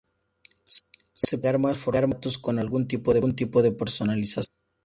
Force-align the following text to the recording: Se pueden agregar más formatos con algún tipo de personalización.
Se 0.65 1.37
pueden 1.37 1.57
agregar 1.57 1.59
más 1.59 1.77
formatos 1.77 2.39
con 2.39 2.57
algún 2.57 2.87
tipo 2.87 3.13
de 3.13 3.71
personalización. 3.71 4.47